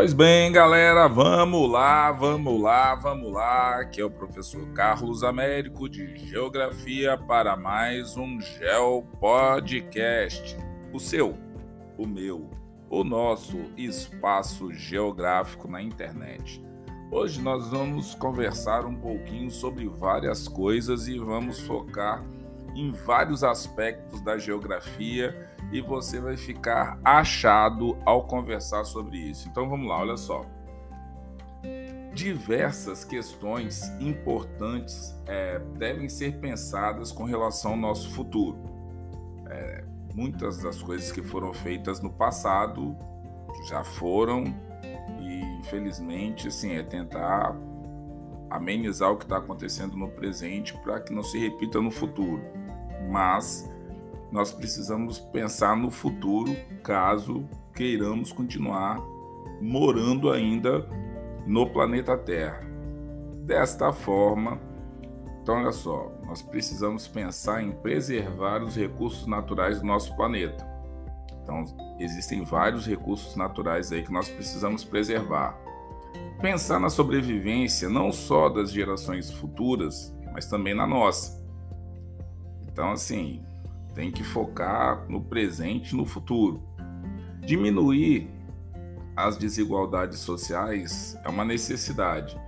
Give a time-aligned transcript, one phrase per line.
[0.00, 3.80] Pois bem, galera, vamos lá, vamos lá, vamos lá.
[3.80, 10.56] Aqui é o professor Carlos Américo de Geografia para mais um Geo Podcast.
[10.90, 11.36] O seu,
[11.98, 12.48] o meu,
[12.88, 16.64] o nosso espaço geográfico na internet.
[17.10, 22.24] Hoje nós vamos conversar um pouquinho sobre várias coisas e vamos focar
[22.74, 29.48] em vários aspectos da geografia e você vai ficar achado ao conversar sobre isso.
[29.48, 30.44] Então vamos lá, olha só.
[32.12, 38.58] Diversas questões importantes é, devem ser pensadas com relação ao nosso futuro.
[39.48, 42.96] É, muitas das coisas que foram feitas no passado
[43.68, 44.44] já foram
[45.20, 47.56] e infelizmente assim é tentar
[48.48, 52.42] amenizar o que está acontecendo no presente para que não se repita no futuro.
[53.08, 53.70] Mas
[54.30, 59.00] nós precisamos pensar no futuro caso queiramos continuar
[59.60, 60.86] morando ainda
[61.46, 62.60] no planeta Terra.
[63.44, 64.60] Desta forma,
[65.42, 70.68] então olha só, nós precisamos pensar em preservar os recursos naturais do nosso planeta.
[71.42, 71.64] Então,
[71.98, 75.58] existem vários recursos naturais aí que nós precisamos preservar.
[76.40, 81.44] Pensar na sobrevivência não só das gerações futuras, mas também na nossa.
[82.68, 83.42] Então, assim,
[83.94, 86.62] tem que focar no presente e no futuro.
[87.40, 88.30] Diminuir
[89.16, 92.40] as desigualdades sociais é uma necessidade.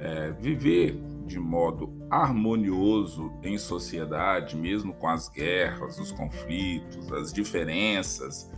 [0.00, 8.50] É, viver de modo harmonioso em sociedade, mesmo com as guerras, os conflitos, as diferenças.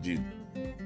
[0.00, 0.20] De,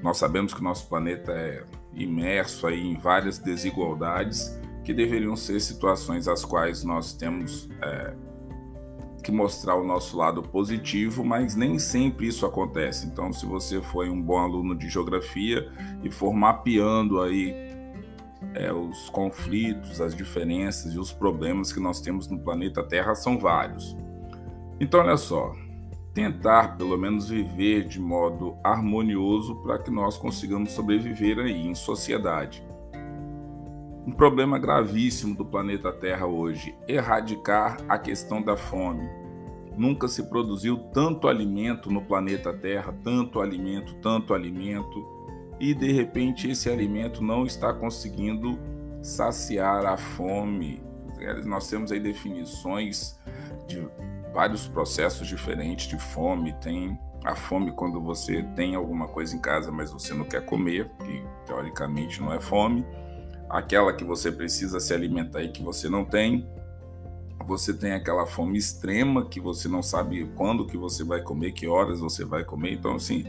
[0.03, 6.27] nós sabemos que nosso planeta é imerso aí em várias desigualdades que deveriam ser situações
[6.27, 8.15] às quais nós temos é,
[9.23, 13.07] que mostrar o nosso lado positivo, mas nem sempre isso acontece.
[13.07, 15.71] Então, se você foi um bom aluno de geografia
[16.03, 17.53] e for mapeando aí
[18.53, 23.37] é, os conflitos, as diferenças e os problemas que nós temos no planeta Terra são
[23.37, 23.95] vários.
[24.79, 25.53] Então, olha só,
[26.13, 32.63] tentar pelo menos viver de modo harmonioso para que nós consigamos sobreviver aí em sociedade.
[34.05, 39.07] Um problema gravíssimo do planeta Terra hoje: erradicar a questão da fome.
[39.77, 45.05] Nunca se produziu tanto alimento no planeta Terra, tanto alimento, tanto alimento,
[45.59, 48.59] e de repente esse alimento não está conseguindo
[49.01, 50.81] saciar a fome.
[51.45, 53.19] Nós temos aí definições
[53.67, 53.87] de
[54.33, 56.53] vários processos diferentes de fome.
[56.61, 60.89] Tem a fome quando você tem alguma coisa em casa, mas você não quer comer,
[61.05, 62.85] que teoricamente não é fome
[63.49, 66.47] aquela que você precisa se alimentar e que você não tem.
[67.47, 71.67] Você tem aquela fome extrema que você não sabe quando que você vai comer, que
[71.67, 72.73] horas você vai comer.
[72.73, 73.25] Então, assim,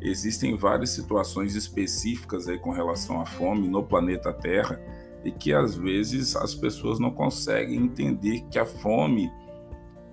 [0.00, 4.80] existem várias situações específicas aí com relação à fome no planeta Terra
[5.24, 9.30] e que às vezes as pessoas não conseguem entender que a fome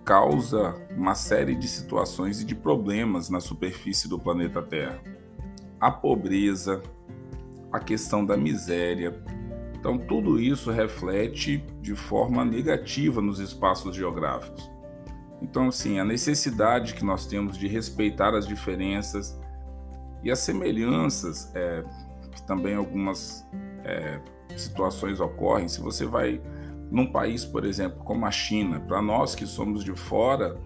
[0.04, 5.02] causa uma série de situações e de problemas na superfície do planeta Terra.
[5.80, 6.82] A pobreza,
[7.72, 9.22] a questão da miséria,
[9.88, 14.70] então, tudo isso reflete de forma negativa nos espaços geográficos.
[15.42, 19.40] Então, assim, a necessidade que nós temos de respeitar as diferenças
[20.22, 21.86] e as semelhanças, é,
[22.34, 23.48] que também algumas
[23.86, 24.20] é,
[24.58, 25.70] situações ocorrem.
[25.70, 26.42] Se você vai
[26.92, 30.58] num país, por exemplo, como a China, para nós que somos de fora,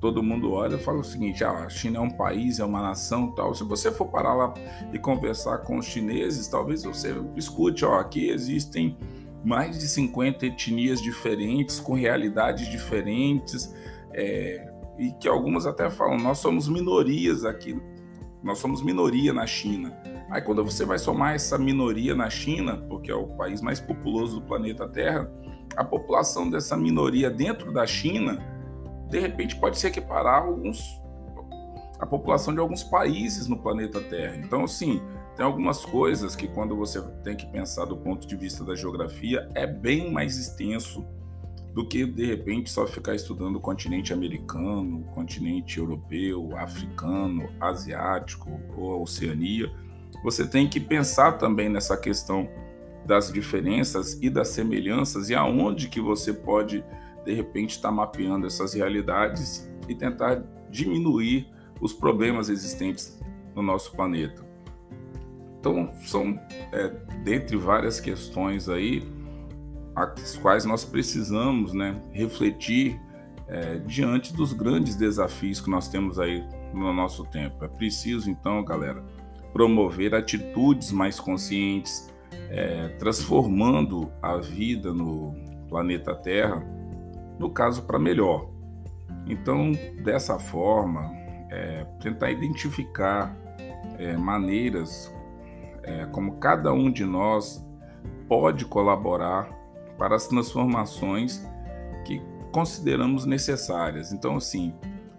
[0.00, 2.82] todo mundo olha e fala o seguinte: ah, a China é um país, é uma
[2.82, 3.54] nação tal.
[3.54, 4.54] Se você for parar lá
[4.92, 8.96] e conversar com os chineses, talvez você escute: ó, aqui existem
[9.44, 13.72] mais de 50 etnias diferentes, com realidades diferentes,
[14.12, 14.68] é,
[14.98, 17.80] e que algumas até falam: nós somos minorias aqui,
[18.42, 19.96] nós somos minoria na China.
[20.30, 24.40] Aí quando você vai somar essa minoria na China, porque é o país mais populoso
[24.40, 25.30] do planeta Terra,
[25.76, 28.55] a população dessa minoria dentro da China
[29.08, 31.00] de repente pode se equiparar a alguns
[31.98, 34.36] a população de alguns países no planeta Terra.
[34.36, 35.00] Então, assim,
[35.34, 39.48] tem algumas coisas que quando você tem que pensar do ponto de vista da geografia
[39.54, 41.06] é bem mais extenso
[41.72, 48.60] do que de repente só ficar estudando o continente americano, o continente europeu, africano, asiático
[48.76, 49.70] ou Oceania.
[50.24, 52.48] Você tem que pensar também nessa questão
[53.04, 56.82] das diferenças e das semelhanças e aonde que você pode
[57.26, 61.50] de repente estar tá mapeando essas realidades e tentar diminuir
[61.80, 63.20] os problemas existentes
[63.54, 64.46] no nosso planeta.
[65.58, 66.38] Então, são,
[66.72, 66.88] é,
[67.24, 69.02] dentre várias questões aí,
[69.94, 73.00] as quais nós precisamos né, refletir
[73.48, 77.64] é, diante dos grandes desafios que nós temos aí no nosso tempo.
[77.64, 79.02] É preciso, então, galera,
[79.52, 82.12] promover atitudes mais conscientes,
[82.50, 85.34] é, transformando a vida no
[85.68, 86.64] planeta Terra,
[87.38, 88.48] no caso para melhor.
[89.26, 89.72] Então,
[90.02, 91.10] dessa forma,
[91.50, 93.36] é, tentar identificar
[93.98, 95.12] é, maneiras
[95.82, 97.64] é, como cada um de nós
[98.28, 99.48] pode colaborar
[99.96, 101.44] para as transformações
[102.04, 102.20] que
[102.52, 104.12] consideramos necessárias.
[104.12, 104.74] Então, assim,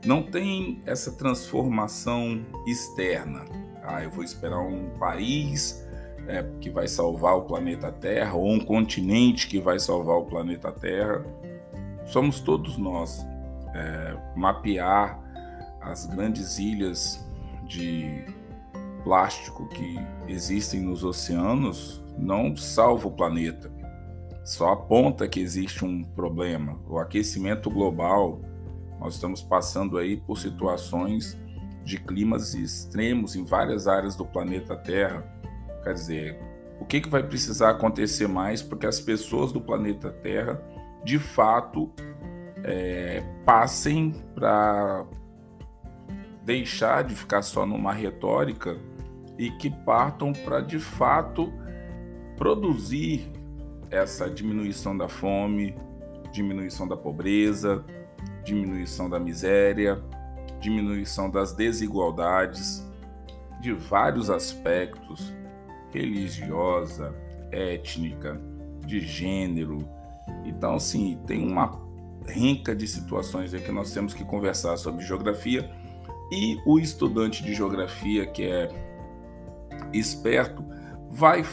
[0.06, 3.46] não tem essa transformação externa.
[3.84, 5.86] Ah, eu vou esperar um país
[6.28, 10.72] é, que vai salvar o planeta Terra ou um continente que vai salvar o planeta
[10.72, 11.26] Terra.
[12.08, 13.26] Somos todos nós.
[13.74, 15.20] É, mapear
[15.82, 17.24] as grandes ilhas
[17.68, 18.26] de
[19.04, 23.72] plástico que existem nos oceanos não salva o planeta.
[24.44, 26.80] Só aponta que existe um problema.
[26.88, 28.42] O aquecimento global,
[29.00, 31.38] nós estamos passando aí por situações
[31.84, 35.24] de climas extremos em várias áreas do planeta Terra.
[35.84, 36.40] Quer dizer,
[36.80, 40.62] o que, que vai precisar acontecer mais para que as pessoas do planeta Terra,
[41.04, 41.92] de fato,
[42.64, 45.06] é, passem para
[46.44, 48.78] deixar de ficar só numa retórica
[49.38, 51.52] e que partam para de fato
[52.36, 53.32] produzir
[53.90, 55.76] essa diminuição da fome,
[56.32, 57.86] diminuição da pobreza,
[58.44, 60.02] diminuição da miséria,
[60.60, 62.86] diminuição das desigualdades
[63.62, 65.34] de vários aspectos
[65.92, 67.16] religiosa,
[67.52, 68.40] étnica,
[68.86, 69.88] de gênero.
[70.46, 71.80] Então, assim, tem uma
[72.28, 75.70] rinca de situações aí que nós temos que conversar sobre geografia
[76.32, 78.70] e o estudante de geografia que é
[79.94, 80.64] esperto
[81.10, 81.46] vai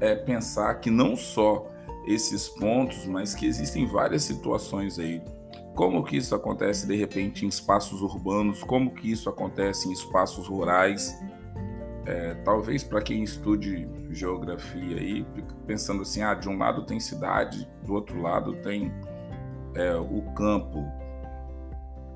[0.00, 1.66] é, pensar que não só
[2.06, 5.22] esses pontos, mas que existem várias situações aí.
[5.74, 8.62] Como que isso acontece de repente em espaços urbanos?
[8.62, 11.16] Como que isso acontece em espaços rurais?
[12.04, 15.24] É, talvez para quem estude geografia aí,
[15.66, 18.92] pensando assim, ah, de um lado tem cidade, do outro lado tem
[19.74, 20.84] é, o campo.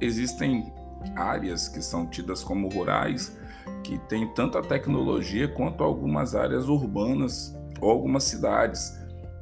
[0.00, 0.72] Existem
[1.14, 3.38] áreas que são tidas como rurais,
[3.84, 8.92] que têm tanta tecnologia quanto algumas áreas urbanas ou algumas cidades.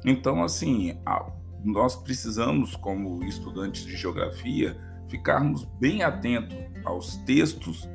[0.05, 1.25] Então, assim, a,
[1.63, 4.77] nós precisamos, como estudantes de geografia,
[5.07, 7.89] ficarmos bem atentos aos textos,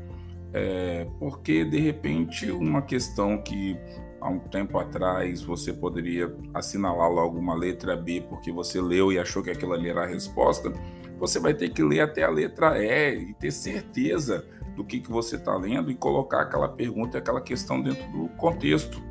[0.53, 3.79] é, porque de repente uma questão que
[4.21, 9.19] há um tempo atrás você poderia assinalar logo uma letra B porque você leu e
[9.19, 10.73] achou que aquilo ali era a resposta,
[11.19, 14.45] você vai ter que ler até a letra E e ter certeza
[14.75, 18.29] do que, que você está lendo e colocar aquela pergunta e aquela questão dentro do
[18.31, 19.03] contexto.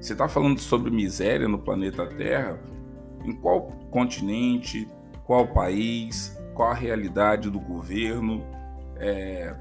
[0.00, 2.60] Você está falando sobre miséria no planeta Terra?
[3.24, 4.86] Em qual continente?
[5.24, 6.36] Qual país?
[6.54, 8.44] Qual a realidade do governo?
[8.96, 9.54] É,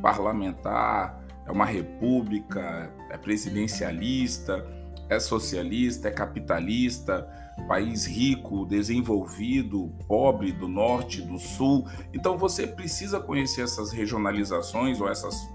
[0.00, 1.22] parlamentar?
[1.46, 2.92] É uma república?
[3.10, 4.66] É presidencialista?
[5.08, 6.08] É socialista?
[6.08, 7.28] É capitalista?
[7.68, 11.86] país rico, desenvolvido, pobre, do norte, do sul.
[12.12, 15.48] Então você precisa conhecer essas regionalizações ou essas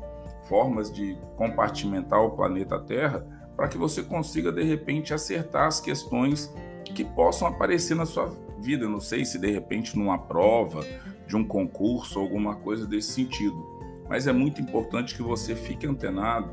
[0.47, 6.51] formas de compartimentar o planeta Terra para que você consiga de repente acertar as questões
[6.85, 8.87] que possam aparecer na sua vida.
[8.87, 10.83] não sei se de repente numa prova,
[11.27, 13.78] de um concurso, alguma coisa desse sentido.
[14.09, 16.49] Mas é muito importante que você fique antenado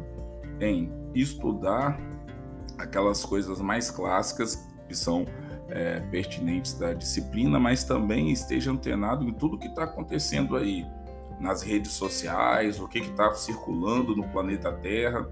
[0.60, 1.98] em estudar
[2.78, 5.24] aquelas coisas mais clássicas que são
[5.68, 10.86] é, pertinentes da disciplina, mas também esteja antenado em tudo que está acontecendo aí
[11.40, 15.26] nas redes sociais, o que está circulando no planeta Terra.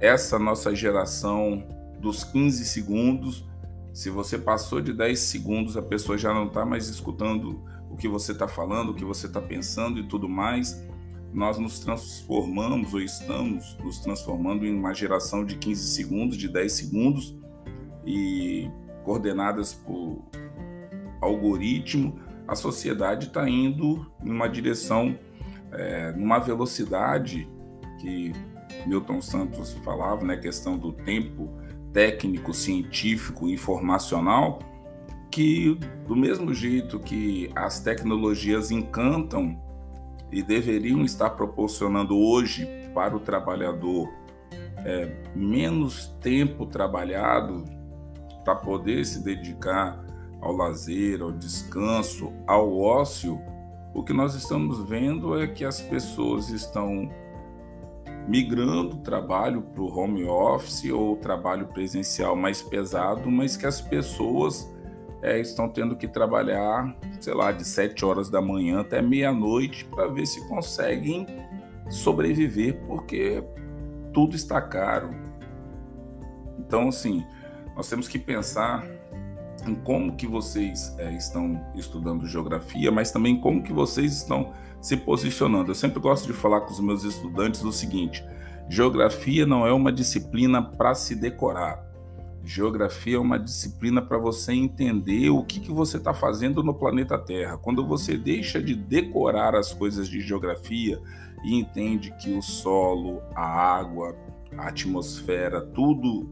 [0.00, 1.66] Essa nossa geração
[1.98, 3.44] dos 15 segundos,
[3.92, 8.08] se você passou de 10 segundos, a pessoa já não está mais escutando o que
[8.08, 10.86] você está falando, o que você está pensando e tudo mais.
[11.36, 16.72] Nós nos transformamos ou estamos nos transformando em uma geração de 15 segundos, de 10
[16.72, 17.38] segundos,
[18.06, 18.70] e
[19.04, 20.24] coordenadas por
[21.20, 25.18] algoritmo, a sociedade está indo numa direção,
[25.72, 27.46] é, numa velocidade
[28.00, 28.32] que
[28.86, 31.50] Milton Santos falava, né, questão do tempo
[31.92, 34.60] técnico, científico, informacional,
[35.30, 35.78] que
[36.08, 39.65] do mesmo jeito que as tecnologias encantam
[40.36, 44.12] e deveriam estar proporcionando hoje para o trabalhador
[44.84, 47.64] é, menos tempo trabalhado
[48.44, 49.98] para poder se dedicar
[50.38, 53.40] ao lazer, ao descanso, ao ócio,
[53.94, 57.10] o que nós estamos vendo é que as pessoas estão
[58.28, 63.80] migrando o trabalho para o home office ou trabalho presencial mais pesado, mas que as
[63.80, 64.70] pessoas
[65.22, 70.06] é, estão tendo que trabalhar, sei lá, de 7 horas da manhã até meia-noite para
[70.08, 71.26] ver se conseguem
[71.88, 73.42] sobreviver, porque
[74.12, 75.10] tudo está caro.
[76.58, 77.24] Então, assim,
[77.74, 78.86] nós temos que pensar
[79.66, 84.96] em como que vocês é, estão estudando geografia, mas também como que vocês estão se
[84.96, 85.70] posicionando.
[85.70, 88.24] Eu sempre gosto de falar com os meus estudantes o seguinte:
[88.68, 91.85] geografia não é uma disciplina para se decorar.
[92.48, 97.18] Geografia é uma disciplina para você entender o que, que você está fazendo no planeta
[97.18, 97.58] Terra.
[97.58, 101.02] Quando você deixa de decorar as coisas de geografia
[101.44, 104.16] e entende que o solo, a água,
[104.56, 106.30] a atmosfera, tudo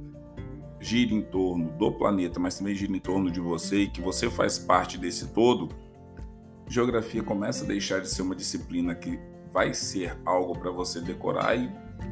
[0.79, 4.31] gira em torno do planeta, mas também gira em torno de você e que você
[4.31, 5.69] faz parte desse todo,
[6.69, 9.19] geografia começa a deixar de ser uma disciplina que
[9.53, 11.69] vai ser algo para você decorar e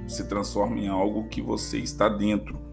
[0.09, 2.72] se transforma em algo que você está dentro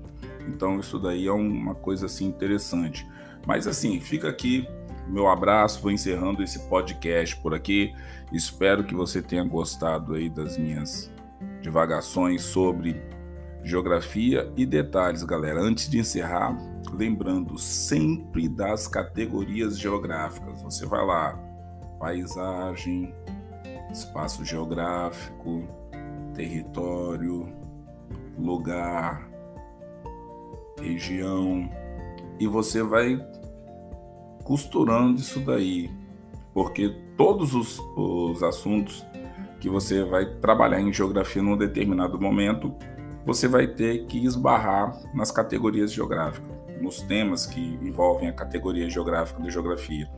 [0.49, 3.07] então isso daí é uma coisa assim interessante.
[3.45, 4.67] Mas assim, fica aqui
[5.09, 7.93] meu abraço, vou encerrando esse podcast por aqui.
[8.31, 11.11] Espero que você tenha gostado aí das minhas
[11.61, 13.01] divagações sobre
[13.63, 15.59] geografia e detalhes, galera.
[15.59, 16.55] Antes de encerrar,
[16.93, 20.61] lembrando sempre das categorias geográficas.
[20.61, 21.33] Você vai lá,
[21.99, 23.13] paisagem,
[23.91, 25.67] espaço geográfico,
[26.35, 27.51] território,
[28.37, 29.28] lugar,
[30.79, 31.69] região,
[32.39, 33.19] e você vai
[34.43, 35.89] costurando isso daí,
[36.53, 39.05] porque todos os, os assuntos
[39.59, 42.73] que você vai trabalhar em geografia num determinado momento,
[43.25, 46.49] você vai ter que esbarrar nas categorias geográficas,
[46.81, 50.09] nos temas que envolvem a categoria geográfica da geografia.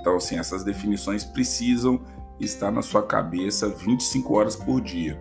[0.00, 2.00] Então, assim, essas definições precisam
[2.40, 5.18] estar na sua cabeça 25 horas por dia.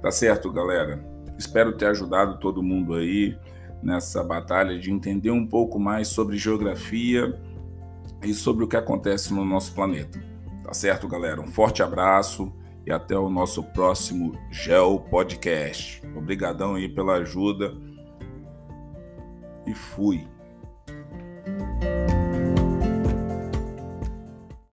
[0.00, 1.02] Tá certo, galera?
[1.38, 3.36] Espero ter ajudado todo mundo aí
[3.84, 7.38] nessa batalha de entender um pouco mais sobre geografia
[8.22, 10.18] e sobre o que acontece no nosso planeta.
[10.64, 11.40] Tá certo, galera?
[11.40, 12.52] Um forte abraço
[12.86, 16.02] e até o nosso próximo Geo Podcast.
[16.16, 17.74] Obrigadão aí pela ajuda
[19.66, 20.26] e fui.